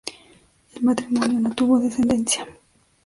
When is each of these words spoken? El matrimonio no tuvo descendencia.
El 0.73 0.81
matrimonio 0.81 1.39
no 1.39 1.53
tuvo 1.53 1.77
descendencia. 1.77 2.47